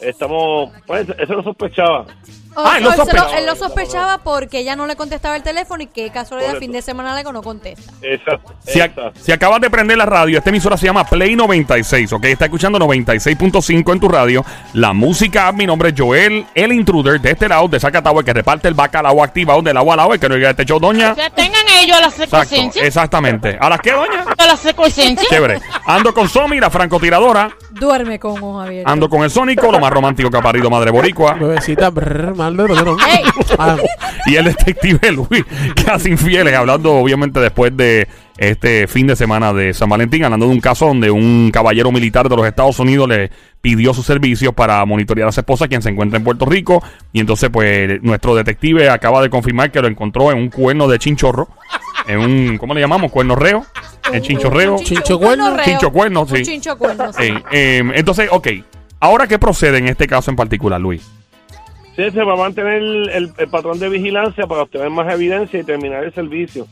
estamos, 0.02 0.72
pues 0.86 1.08
eso 1.20 1.34
lo 1.34 1.44
sospechaba. 1.44 2.08
Ah, 2.56 2.76
él 2.78 2.84
lo 2.84 2.92
él, 2.92 2.98
lo, 2.98 3.04
sospechaba. 3.06 3.38
él 3.38 3.46
lo 3.46 3.56
sospechaba 3.56 4.18
porque 4.20 4.60
ella 4.60 4.76
no 4.76 4.86
le 4.86 4.96
contestaba 4.96 5.36
el 5.36 5.44
teléfono 5.44 5.84
y 5.84 5.88
qué 5.88 6.10
casualidad, 6.10 6.50
Correcto. 6.50 6.60
fin 6.66 6.72
de 6.74 6.82
semana 6.82 7.14
largo 7.14 7.32
no 7.32 7.42
contesta. 7.42 7.92
Exacto. 8.02 8.54
Si, 8.66 8.80
ac- 8.80 8.86
exacto. 8.90 9.12
si 9.22 9.32
acabas 9.32 9.62
de 9.62 9.70
prender 9.70 9.98
la 9.98 10.06
radio, 10.06 10.38
esta 10.38 10.50
emisora 10.50 10.76
se 10.78 10.86
llama 10.86 11.06
Play 11.06 11.36
96, 11.36 12.12
¿ok? 12.14 12.26
Está 12.26 12.46
escuchando 12.46 12.78
96.5 12.80 13.94
en 13.94 14.00
tu 14.00 14.08
radio. 14.10 14.44
La 14.74 14.94
música, 14.94 15.52
mi 15.52 15.66
nombre 15.66 15.90
es 15.90 15.96
Joel, 15.98 16.46
el 16.56 16.72
intruder, 16.74 17.20
de 17.22 17.32
este 17.32 17.48
lado, 17.48 17.68
de 17.68 17.80
Zacatau, 17.80 18.20
el 18.20 18.26
que 18.26 18.34
reparte 18.34 18.68
el 18.68 18.74
bacalao 18.74 19.24
activado 19.24 19.62
del 19.62 19.78
agua 19.78 19.94
al 19.94 20.00
agua, 20.02 20.18
que 20.18 20.28
no 20.28 20.36
llega 20.36 20.50
a 20.50 20.52
este 20.52 20.66
show, 20.66 20.80
doña. 20.80 21.16
Que 21.16 21.30
tengan 21.30 21.66
ellos 21.82 22.00
la 22.02 22.08
Exacto, 22.08 22.46
secuencia. 22.46 22.84
exactamente. 22.86 23.58
¿A 23.60 23.70
las 23.70 23.80
qué, 23.80 23.92
doña? 23.92 24.26
La 24.38 24.58
secuencia. 24.58 25.04
Chévere. 25.30 25.60
Ando 25.86 26.14
con 26.14 26.28
Somi, 26.28 26.60
la 26.60 26.70
francotiradora. 26.70 27.50
Duerme 27.70 28.20
con 28.20 28.62
abiertos. 28.62 28.92
Ando 28.92 29.10
con 29.10 29.24
el 29.24 29.32
Sónico, 29.32 29.72
lo 29.72 29.80
más 29.80 29.92
romántico 29.92 30.30
que 30.30 30.38
ha 30.38 30.42
parido 30.42 30.70
Madre 30.70 30.92
Boricua. 30.92 31.34
Bebecita, 31.36 31.90
brr, 31.90 32.36
mal 32.42 32.58
de 32.58 32.66
pero 32.66 32.86
no. 32.86 32.98
Ah, 33.58 33.78
y 34.26 34.36
el 34.36 34.46
detective 34.46 35.12
Luis, 35.12 35.44
casi 35.86 36.10
infieles, 36.10 36.56
hablando 36.56 36.94
obviamente 36.94 37.40
después 37.40 37.76
de 37.76 38.08
este 38.38 38.88
fin 38.88 39.08
de 39.08 39.16
semana 39.16 39.54
de 39.54 39.74
San 39.74 39.90
Valentín, 39.90 40.24
hablando 40.24 40.48
de 40.48 40.54
un 40.54 40.62
caso 40.62 40.88
donde 40.88 41.12
un 41.12 41.52
caballero 41.52 41.92
militar 41.92 42.28
de 42.28 42.36
los 42.36 42.48
Estados 42.48 42.80
Unidos 42.80 43.08
le 43.08 43.30
pidió 43.62 43.94
sus 43.94 44.06
servicios 44.06 44.54
para 44.54 44.84
monitorear 44.86 45.28
a 45.28 45.32
su 45.32 45.42
esposa, 45.42 45.68
quien 45.68 45.82
se 45.82 45.90
encuentra 45.90 46.18
en 46.18 46.24
Puerto 46.24 46.46
Rico, 46.46 46.84
y 47.14 47.20
entonces 47.20 47.50
pues 47.52 48.02
nuestro 48.02 48.34
detective 48.36 48.90
acaba 48.90 49.22
de 49.22 49.30
confirmar 49.30 49.72
que 49.72 49.82
lo 49.82 49.88
encontró 49.88 50.32
en 50.32 50.38
un 50.38 50.50
cuerno 50.50 50.88
de 50.88 50.98
chinchorro, 50.98 51.50
en 52.08 52.20
un, 52.20 52.58
¿cómo 52.58 52.74
le 52.74 52.82
llamamos? 52.82 53.12
¿Cuerno 53.12 53.36
reo? 53.36 53.66
En 54.12 54.22
chinchorreo. 54.22 54.78
Chincho 54.84 55.20
cuerno. 55.20 55.56
reo. 55.56 55.66
Chincho 55.66 55.92
cuerno, 55.92 56.26
sí. 56.26 56.38
Un 56.38 56.44
chincho 56.44 56.78
cuerno, 56.78 57.14
sí. 57.14 57.34
Em, 57.52 57.92
entonces, 57.94 58.28
ok, 58.32 58.48
ahora 59.00 59.28
qué 59.28 59.38
procede 59.38 59.78
en 59.78 59.88
este 59.88 60.08
caso 60.08 60.32
en 60.32 60.38
particular, 60.38 60.82
Luis. 60.82 61.21
Sí, 62.10 62.12
se 62.12 62.24
va 62.24 62.34
a 62.34 62.38
mantener 62.38 62.74
el, 62.82 63.10
el- 63.10 63.34
el 63.38 63.48
patrón 63.50 63.80
de 63.80 63.90
vigilancia 63.90 64.48
para 64.48 64.64
obtener 64.64 64.90
más 64.90 65.12
evidencia 65.14 65.60
y 65.60 65.64
terminar 65.64 66.04
el 66.04 66.14
servicio. 66.14 66.68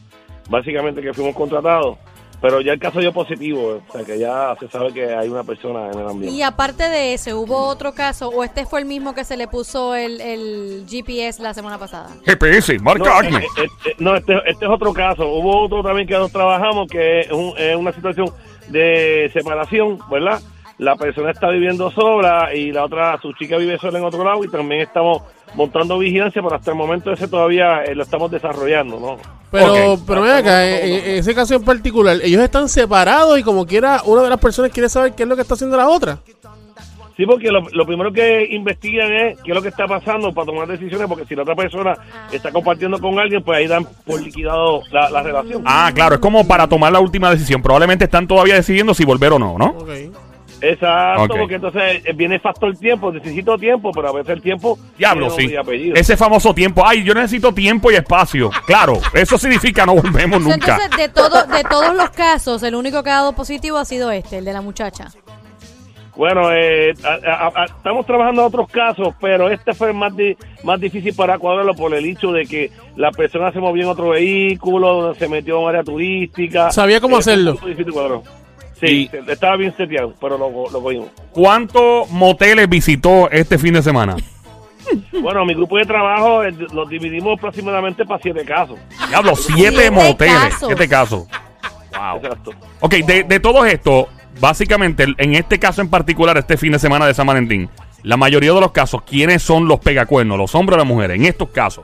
Básicamente 0.49 1.01
que 1.01 1.13
fuimos 1.13 1.35
contratados. 1.35 1.97
Pero 2.41 2.61
ya 2.61 2.71
el 2.71 2.79
caso 2.79 3.01
dio 3.01 3.11
positivo, 3.11 3.81
o 3.85 3.91
sea 3.91 4.05
que 4.05 4.17
ya 4.17 4.55
se 4.57 4.69
sabe 4.69 4.93
que 4.93 5.13
hay 5.13 5.27
una 5.27 5.43
persona 5.43 5.87
en 5.91 5.99
el 5.99 6.07
ambiente. 6.07 6.37
Y 6.37 6.41
aparte 6.41 6.87
de 6.87 7.13
ese, 7.13 7.33
¿hubo 7.33 7.57
otro 7.67 7.93
caso 7.93 8.29
o 8.29 8.45
este 8.45 8.65
fue 8.65 8.79
el 8.79 8.85
mismo 8.85 9.13
que 9.13 9.25
se 9.25 9.35
le 9.35 9.49
puso 9.49 9.93
el, 9.93 10.21
el 10.21 10.85
GPS 10.89 11.43
la 11.43 11.53
semana 11.53 11.77
pasada? 11.77 12.07
GPS, 12.25 12.77
No, 12.77 12.83
marca 12.83 13.09
eh, 13.09 13.13
Acme. 13.27 13.39
eh, 13.39 13.67
eh, 13.87 13.95
no, 13.99 14.15
este, 14.15 14.35
este 14.45 14.63
es 14.65 14.71
otro 14.71 14.93
caso. 14.93 15.27
Hubo 15.27 15.65
otro 15.65 15.83
también 15.83 16.07
que 16.07 16.13
nos 16.13 16.31
trabajamos 16.31 16.87
que 16.89 17.19
es, 17.19 17.31
un- 17.31 17.53
es 17.57 17.75
una 17.75 17.91
situación 17.91 18.31
de 18.69 19.29
separación, 19.33 19.99
¿verdad? 20.09 20.39
La 20.79 20.95
persona 20.95 21.31
está 21.31 21.49
viviendo 21.49 21.91
sola 21.91 22.55
y 22.55 22.71
la 22.71 22.85
otra, 22.85 23.19
su 23.21 23.33
chica 23.33 23.57
vive 23.57 23.77
sola 23.77 23.99
en 23.99 24.05
otro 24.05 24.23
lado 24.23 24.43
y 24.43 24.47
también 24.47 24.81
estamos 24.81 25.21
montando 25.53 25.99
vigilancia, 25.99 26.41
pero 26.41 26.55
hasta 26.55 26.71
el 26.71 26.77
momento 26.77 27.11
ese 27.11 27.27
todavía 27.27 27.83
eh, 27.83 27.93
lo 27.93 28.03
estamos 28.03 28.31
desarrollando, 28.31 28.99
¿no? 28.99 29.17
Pero, 29.51 29.97
pero 30.07 30.21
ven 30.21 30.35
acá, 30.37 30.65
en, 30.65 30.93
en 30.93 31.15
ese 31.17 31.35
caso 31.35 31.55
en 31.55 31.63
particular, 31.63 32.17
ellos 32.23 32.41
están 32.41 32.69
separados 32.69 33.37
y 33.37 33.43
como 33.43 33.65
quiera, 33.65 34.01
una 34.05 34.21
de 34.23 34.29
las 34.29 34.39
personas 34.39 34.71
quiere 34.71 34.87
saber 34.87 35.13
qué 35.13 35.23
es 35.23 35.29
lo 35.29 35.35
que 35.35 35.41
está 35.41 35.55
haciendo 35.55 35.75
la 35.75 35.89
otra. 35.89 36.19
Sí, 37.17 37.25
porque 37.25 37.51
lo, 37.51 37.59
lo 37.73 37.85
primero 37.85 38.13
que 38.13 38.47
investigan 38.49 39.11
es 39.11 39.41
qué 39.41 39.51
es 39.51 39.55
lo 39.55 39.61
que 39.61 39.67
está 39.67 39.85
pasando 39.85 40.31
para 40.33 40.45
tomar 40.45 40.65
decisiones, 40.65 41.05
porque 41.09 41.25
si 41.25 41.35
la 41.35 41.41
otra 41.41 41.55
persona 41.55 41.93
está 42.31 42.49
compartiendo 42.49 42.97
con 43.01 43.19
alguien, 43.19 43.43
pues 43.43 43.57
ahí 43.57 43.67
dan 43.67 43.85
por 44.05 44.21
liquidado 44.21 44.83
la, 44.89 45.09
la 45.09 45.21
relación. 45.23 45.61
Ah, 45.65 45.91
claro, 45.93 46.15
es 46.15 46.21
como 46.21 46.47
para 46.47 46.69
tomar 46.69 46.93
la 46.93 47.01
última 47.01 47.29
decisión. 47.29 47.61
Probablemente 47.61 48.05
están 48.05 48.25
todavía 48.25 48.55
decidiendo 48.55 48.93
si 48.93 49.03
volver 49.03 49.33
o 49.33 49.39
no, 49.39 49.57
¿no? 49.57 49.71
Ok. 49.71 49.89
Exacto, 50.61 51.35
porque 51.37 51.55
entonces 51.55 52.01
eh, 52.05 52.13
viene 52.13 52.35
el 52.35 52.41
factor 52.41 52.75
tiempo, 52.77 53.11
necesito 53.11 53.57
tiempo, 53.57 53.91
pero 53.93 54.09
a 54.09 54.11
veces 54.13 54.29
el 54.29 54.41
tiempo 54.41 54.77
Diablo, 54.97 55.29
sí. 55.29 55.37
nombre 55.43 55.53
y 55.55 55.57
apellido. 55.57 55.95
Ese 55.95 56.17
famoso 56.17 56.53
tiempo. 56.53 56.83
Ay, 56.85 57.03
yo 57.03 57.13
necesito 57.13 57.53
tiempo 57.53 57.91
y 57.91 57.95
espacio. 57.95 58.49
Claro, 58.65 58.93
eso 59.13 59.37
significa 59.37 59.85
no 59.85 59.95
volvemos 59.95 60.41
nunca. 60.41 60.55
Entonces, 60.83 60.97
de, 60.97 61.09
todo, 61.09 61.43
de 61.45 61.63
todos 61.63 61.95
los 61.95 62.09
casos, 62.11 62.61
el 62.63 62.75
único 62.75 63.03
que 63.03 63.09
ha 63.09 63.15
dado 63.15 63.33
positivo 63.33 63.77
ha 63.77 63.85
sido 63.85 64.11
este, 64.11 64.39
el 64.39 64.45
de 64.45 64.53
la 64.53 64.61
muchacha. 64.61 65.07
Bueno, 66.15 66.51
eh, 66.51 66.93
a- 67.05 67.45
a- 67.45 67.61
a- 67.61 67.65
estamos 67.65 68.05
trabajando 68.05 68.41
en 68.41 68.47
otros 68.47 68.69
casos, 68.69 69.13
pero 69.21 69.49
este 69.49 69.73
fue 69.73 69.93
más 69.93 70.13
di- 70.17 70.35
más 70.63 70.77
difícil 70.77 71.13
para 71.15 71.37
cuadrarlo 71.37 71.73
por 71.73 71.93
el 71.93 72.03
hecho 72.05 72.33
de 72.33 72.45
que 72.45 72.71
la 72.97 73.09
persona 73.11 73.53
se 73.53 73.59
movió 73.61 73.83
en 73.83 73.89
otro 73.89 74.09
vehículo, 74.09 75.15
se 75.15 75.29
metió 75.29 75.55
en 75.57 75.63
un 75.63 75.69
área 75.69 75.83
turística. 75.83 76.71
Sabía 76.71 76.99
cómo 76.99 77.19
Eh, 77.19 77.21
fue 77.21 77.31
hacerlo. 77.33 77.53
poco 77.55 77.67
difícil 77.67 77.93
cuadrarlo. 77.93 78.23
Sí, 78.79 79.09
Y- 79.13 79.31
estaba 79.31 79.57
bien 79.57 79.75
seteado, 79.75 80.13
pero 80.21 80.37
lo, 80.37 80.49
lo 80.71 80.81
cogimos. 80.81 81.09
¿Cuántos 81.31 82.09
moteles 82.11 82.69
visitó 82.69 83.29
este 83.31 83.57
fin 83.57 83.73
de 83.73 83.81
semana? 83.81 84.15
Bueno, 85.21 85.45
mi 85.45 85.53
grupo 85.53 85.77
de 85.77 85.85
trabajo 85.85 86.41
los 86.73 86.89
dividimos 86.89 87.37
aproximadamente 87.37 88.05
para 88.05 88.21
siete 88.21 88.43
casos. 88.45 88.79
Diablo, 89.09 89.35
siete, 89.35 89.61
Siete 89.71 89.91
moteles. 89.91 90.33
casos. 90.35 90.67
Siete 90.67 90.87
casos. 90.87 91.27
Wow. 91.91 92.17
Exacto. 92.17 92.51
Ok, 92.79 92.93
de, 93.05 93.23
de 93.23 93.39
todo 93.39 93.65
esto, 93.65 94.07
básicamente, 94.39 95.05
en 95.17 95.35
este 95.35 95.59
caso 95.59 95.81
en 95.81 95.89
particular, 95.89 96.37
este 96.37 96.57
fin 96.57 96.71
de 96.71 96.79
semana 96.79 97.05
de 97.05 97.13
San 97.13 97.27
Valentín, 97.27 97.69
la 98.03 98.15
mayoría 98.17 98.53
de 98.53 98.61
los 98.61 98.71
casos, 98.71 99.01
¿quiénes 99.03 99.43
son 99.43 99.67
los 99.67 99.79
pegacuernos? 99.79 100.37
¿Los 100.37 100.55
hombres 100.55 100.75
o 100.75 100.77
las 100.79 100.87
mujeres? 100.87 101.17
En 101.17 101.25
estos 101.25 101.49
casos. 101.49 101.83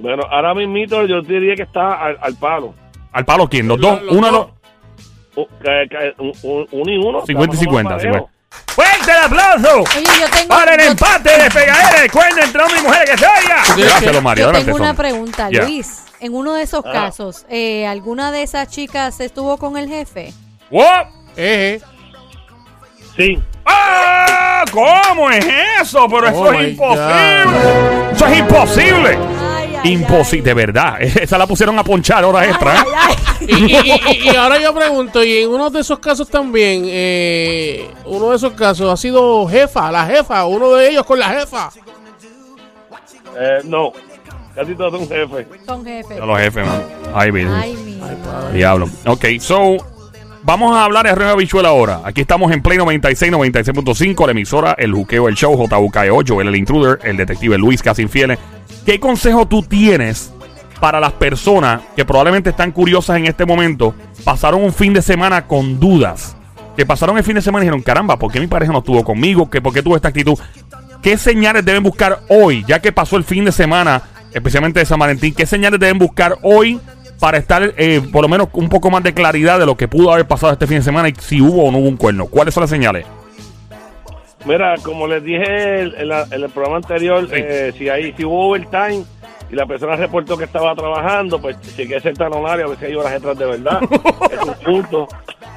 Bueno, 0.00 0.22
ahora 0.30 0.54
mismo 0.54 1.04
yo 1.06 1.22
diría 1.22 1.54
que 1.54 1.62
está 1.62 2.04
al, 2.04 2.18
al 2.20 2.34
palo. 2.36 2.74
¿Al 3.12 3.24
palo 3.24 3.48
quién? 3.48 3.66
¿Los 3.68 3.78
Los- 3.80 3.90
dos? 3.92 4.02
los 4.02 4.14
¿Uno 4.16 4.26
de 4.26 4.32
uno 5.46 6.92
y 6.92 6.96
uno. 6.98 7.24
50 7.26 7.54
y 7.54 7.58
Estamos 7.58 7.58
50. 7.58 7.90
más 7.90 8.02
50. 8.02 8.10
parejos. 8.12 8.30
¡Fuerte 8.68 9.10
el 9.10 9.16
aplauso! 9.18 9.80
Oye, 9.98 10.06
yo 10.20 10.28
tengo, 10.30 10.48
Para 10.48 10.74
el 10.74 10.80
yo- 10.80 10.90
empate 10.92 11.30
de 11.42 11.50
pegadera 11.50 12.00
de 12.00 12.08
cuerno 12.10 12.42
entre 12.42 12.62
hombre 12.62 12.78
y 12.78 12.82
mujer 12.82 13.04
que 13.04 13.18
se 13.18 13.26
oiga. 13.26 13.62
Yo 13.68 13.76
Gracias, 13.84 14.12
los 14.14 14.22
Mario. 14.22 14.42
Yo 14.44 14.48
Adelante, 14.48 14.72
tengo 14.72 14.84
una 14.84 14.94
pregunta. 14.94 15.50
Luis. 15.50 16.04
En 16.20 16.34
uno 16.34 16.54
de 16.54 16.62
esos 16.62 16.82
Ah. 16.86 16.92
casos, 16.92 17.44
eh, 17.50 17.86
¿alguna 17.86 18.32
de 18.32 18.42
esas 18.42 18.68
chicas 18.68 19.20
estuvo 19.20 19.56
con 19.58 19.76
el 19.76 19.88
jefe? 19.88 20.32
¡Wow! 20.70 20.82
Eh, 21.36 21.80
eh. 21.80 21.82
Sí. 23.16 23.38
¡Ah! 23.66 24.64
¿Cómo 24.72 25.30
es 25.30 25.44
eso? 25.80 26.06
Pero 26.08 26.26
Oh 26.26 26.30
eso 26.30 26.52
es 26.52 26.58
my 26.58 26.64
imposible. 26.70 28.12
Eso 28.12 28.26
es 28.26 28.38
imposible. 28.38 29.18
Imposible, 29.84 30.42
de 30.44 30.54
verdad. 30.54 30.96
Esa 31.00 31.38
la 31.38 31.46
pusieron 31.46 31.78
a 31.78 31.84
ponchar 31.84 32.24
horas 32.24 32.48
extra. 32.48 32.84
ay. 32.96 33.14
Y, 33.40 33.54
y- 33.54 33.76
y- 33.76 34.30
y 34.32 34.36
ahora 34.36 34.60
yo 34.60 34.74
pregunto, 34.74 35.22
y 35.22 35.38
en 35.38 35.48
uno 35.50 35.70
de 35.70 35.80
esos 35.80 35.98
casos 36.00 36.28
también, 36.28 36.82
eh, 36.86 37.88
uno 38.06 38.30
de 38.30 38.36
esos 38.36 38.52
casos 38.54 38.92
ha 38.92 38.96
sido 38.96 39.46
jefa, 39.48 39.90
la 39.92 40.04
jefa, 40.06 40.44
uno 40.46 40.72
de 40.74 40.90
ellos 40.90 41.04
con 41.06 41.18
la 41.18 41.28
jefa. 41.30 41.70
Eh, 43.38 43.60
no. 43.64 43.92
Casi 44.54 44.74
todos 44.74 44.92
son 44.92 45.08
jefes. 45.08 45.46
Son 45.64 45.84
jefes. 45.84 46.20
A 46.20 46.26
los 46.26 46.38
jefes, 46.38 46.66
man. 46.66 46.82
Ay. 47.14 47.30
Ay. 47.48 47.76
Diablo. 48.52 48.88
Ok, 49.06 49.24
so. 49.40 49.76
Vamos 50.42 50.74
a 50.74 50.84
hablar 50.84 51.04
de 51.04 51.10
Arroyo 51.10 51.36
Bichuela 51.36 51.68
ahora. 51.68 52.00
Aquí 52.04 52.22
estamos 52.22 52.50
en 52.52 52.62
Play 52.62 52.78
96, 52.78 53.30
96.5, 53.32 54.24
la 54.24 54.30
emisora, 54.32 54.74
el 54.78 54.92
juqueo, 54.94 55.28
el 55.28 55.34
show, 55.34 55.54
JUKEO, 55.56 56.20
Joel 56.26 56.48
el 56.48 56.56
Intruder, 56.56 56.98
el 57.02 57.16
detective 57.18 57.58
Luis 57.58 57.82
Casi 57.82 58.02
Infieles. 58.02 58.38
¿Qué 58.84 58.98
consejo 58.98 59.46
tú 59.46 59.62
tienes 59.62 60.32
para 60.80 61.00
las 61.00 61.12
personas 61.12 61.82
que 61.96 62.04
probablemente 62.04 62.50
están 62.50 62.72
curiosas 62.72 63.16
en 63.16 63.26
este 63.26 63.44
momento? 63.44 63.94
Pasaron 64.24 64.62
un 64.62 64.72
fin 64.72 64.92
de 64.92 65.02
semana 65.02 65.46
con 65.46 65.78
dudas. 65.78 66.36
Que 66.76 66.86
pasaron 66.86 67.18
el 67.18 67.24
fin 67.24 67.34
de 67.34 67.42
semana 67.42 67.64
y 67.64 67.66
dijeron, 67.66 67.82
caramba, 67.82 68.18
¿por 68.18 68.30
qué 68.30 68.40
mi 68.40 68.46
pareja 68.46 68.72
no 68.72 68.78
estuvo 68.78 69.02
conmigo? 69.04 69.50
¿Que 69.50 69.60
¿Por 69.60 69.74
qué 69.74 69.82
tuvo 69.82 69.96
esta 69.96 70.08
actitud? 70.08 70.38
¿Qué 71.02 71.16
señales 71.18 71.64
deben 71.64 71.82
buscar 71.82 72.20
hoy, 72.28 72.64
ya 72.66 72.80
que 72.80 72.92
pasó 72.92 73.16
el 73.16 73.24
fin 73.24 73.44
de 73.44 73.52
semana, 73.52 74.02
especialmente 74.32 74.80
de 74.80 74.86
San 74.86 74.98
Valentín? 74.98 75.34
¿Qué 75.34 75.44
señales 75.44 75.80
deben 75.80 75.98
buscar 75.98 76.36
hoy 76.42 76.80
para 77.18 77.38
estar, 77.38 77.74
eh, 77.76 78.00
por 78.12 78.22
lo 78.22 78.28
menos, 78.28 78.48
un 78.52 78.68
poco 78.68 78.90
más 78.90 79.02
de 79.02 79.12
claridad 79.12 79.58
de 79.58 79.66
lo 79.66 79.76
que 79.76 79.88
pudo 79.88 80.12
haber 80.12 80.26
pasado 80.26 80.52
este 80.52 80.66
fin 80.66 80.78
de 80.78 80.84
semana 80.84 81.08
y 81.08 81.14
si 81.18 81.40
hubo 81.40 81.64
o 81.64 81.72
no 81.72 81.78
hubo 81.78 81.88
un 81.88 81.96
cuerno? 81.96 82.26
¿Cuáles 82.26 82.54
son 82.54 82.62
las 82.62 82.70
señales? 82.70 83.06
Mira, 84.44 84.76
como 84.82 85.06
les 85.06 85.22
dije 85.22 85.80
en, 85.80 86.08
la- 86.08 86.24
en 86.30 86.42
el 86.42 86.48
programa 86.50 86.76
anterior, 86.76 87.26
Sí. 87.28 87.34
eh, 87.36 87.72
si 87.76 87.88
hay, 87.88 88.12
si 88.12 88.24
hubo 88.24 88.48
overtime 88.50 89.04
y 89.50 89.54
la 89.54 89.66
persona 89.66 89.96
reportó 89.96 90.36
que 90.36 90.44
estaba 90.44 90.74
trabajando, 90.74 91.40
pues 91.40 91.56
si 91.62 91.86
que 91.88 92.00
ser 92.00 92.16
talonario, 92.16 92.66
a 92.66 92.68
ver 92.68 92.78
si 92.78 92.84
hay 92.86 92.94
horas 92.94 93.12
extras 93.12 93.38
de 93.38 93.46
verdad. 93.46 93.80
es 94.32 94.42
un 94.42 94.54
punto. 94.64 95.08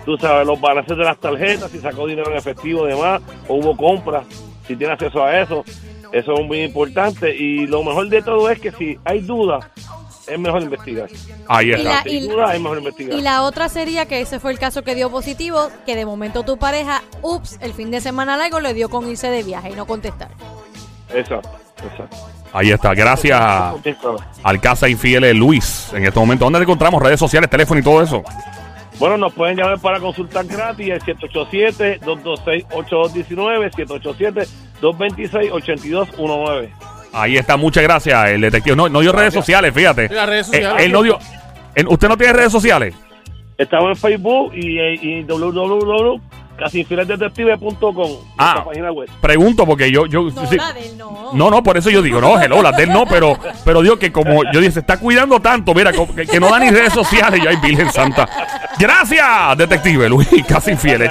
Tú 0.06 0.18
sabes, 0.18 0.48
los 0.48 0.60
balances 0.60 0.98
de 0.98 1.04
las 1.04 1.18
tarjetas, 1.18 1.70
si 1.70 1.78
sacó 1.78 2.08
dinero 2.08 2.32
en 2.32 2.38
efectivo 2.38 2.86
de 2.86 2.96
más, 2.96 3.22
o 3.48 3.56
hubo 3.56 3.78
compras, 3.78 4.26
si 4.68 4.76
tiene 4.76 4.94
acceso 4.94 5.24
a 5.24 5.40
eso. 5.40 5.64
Eso 6.12 6.34
es 6.34 6.46
muy 6.46 6.62
importante. 6.64 7.34
Y 7.36 7.68
lo 7.68 7.84
mejor 7.84 8.10
de 8.10 8.22
todo 8.22 8.50
es 8.50 8.60
que 8.60 8.72
si 8.72 8.98
hay 9.06 9.20
dudas, 9.22 9.66
es 10.34 10.40
mejor 10.40 10.62
investigar. 10.64 11.10
Ahí 11.48 11.70
Y 11.70 11.74
está. 11.74 11.84
la- 11.90 12.04
Si 12.04 12.10
hay 12.10 12.28
dudas, 12.28 12.56
es 12.56 12.62
mejor 12.62 12.78
investigar. 12.78 13.18
Y 13.18 13.22
la 13.22 13.44
otra 13.44 13.70
sería 13.70 14.06
que 14.06 14.22
ese 14.22 14.40
fue 14.40 14.52
el 14.52 14.60
caso 14.60 14.84
que 14.84 14.96
dio 14.96 15.10
positivo, 15.12 15.70
que 15.86 15.96
de 15.96 16.06
momento 16.06 16.44
tu 16.44 16.58
pareja, 16.58 17.02
ups, 17.22 17.58
el 17.62 17.74
fin 17.74 17.92
de 17.92 18.02
semana 18.02 18.38
largo 18.38 18.60
le 18.60 18.74
dio 18.74 18.90
con 18.90 19.08
irse 19.10 19.30
de 19.30 19.44
viaje 19.44 19.72
y 19.72 19.76
no 19.76 19.86
contestar. 19.86 20.30
Exacto, 21.14 21.50
exacto. 21.84 22.18
Ahí 22.54 22.72
está. 22.72 22.94
Gracias 22.94 23.40
a- 23.40 23.76
al 24.44 24.62
Casa 24.62 24.88
Infieles 24.90 25.36
Luis. 25.36 25.90
En 25.94 26.06
este 26.06 26.20
momento, 26.20 26.46
¿dónde 26.46 26.60
te 26.60 26.64
encontramos? 26.64 27.02
Redes 27.02 27.20
sociales, 27.20 27.50
teléfono 27.50 27.80
y 27.80 27.84
todo 27.84 28.02
eso. 28.02 28.24
Bueno, 29.00 29.18
nos 29.18 29.34
pueden 29.34 29.58
llamar 29.58 29.80
para 29.80 30.00
consultar 30.00 30.46
gratis 30.46 30.90
el 30.90 31.02
787-226-8219, 31.02 33.72
787-226-8219. 34.82 36.70
Ahí 37.14 37.38
está. 37.38 37.58
Muchas 37.58 37.84
gracias, 37.84 38.30
el 38.30 38.42
detective. 38.42 38.76
No, 38.76 38.88
no 38.90 39.00
dio 39.02 39.12
redes 39.12 39.34
sociales, 39.34 39.74
fíjate. 39.74 40.10
Las 40.10 40.28
redes 40.30 40.48
Eh, 40.48 40.52
sociales. 40.54 40.84
él 40.86 40.92
no 40.92 41.04
dio. 41.04 41.20
¿Usted 41.88 42.08
no 42.08 42.18
tiene 42.18 42.34
redes 42.34 42.52
sociales? 42.52 42.94
Estamos 43.58 43.90
en 43.90 43.96
Facebook 43.96 44.54
y, 44.56 44.80
y 44.80 45.24
Ah. 48.38 48.64
página 48.66 48.92
web. 48.92 49.10
Pregunto 49.22 49.66
porque 49.66 49.92
yo. 49.92 50.06
yo 50.06 50.24
No, 50.24 50.46
sí- 50.48 50.58
la 50.58 50.74
de 50.74 50.88
él 50.90 50.98
no. 50.98 51.32
No, 51.34 51.50
no, 51.50 51.64
por 51.64 51.78
eso 51.78 51.90
yo 51.90 52.02
digo, 52.02 52.20
no, 52.22 52.40
hello, 52.40 52.62
las 52.62 52.76
de 52.76 52.84
él 52.84 52.90
no, 52.92 53.06
pero, 53.06 53.38
pero 53.64 53.82
digo 53.82 53.98
que 53.98 54.12
como 54.12 54.44
yo 54.52 54.60
dije, 54.60 54.72
se 54.74 54.80
está 54.82 55.00
cuidando 55.00 55.40
tanto, 55.40 55.74
mira, 55.74 55.92
que, 55.92 56.26
que 56.28 56.40
no 56.40 56.50
da 56.50 56.60
ni 56.60 56.70
redes 56.70 56.94
sociales, 56.94 57.42
y 57.44 57.48
ay, 57.48 57.56
Virgen 57.64 57.92
Santa. 57.92 58.28
Gracias, 58.78 59.58
detective 59.58 60.10
Luis, 60.10 60.28
casi 60.48 60.72
infieles. 60.72 61.10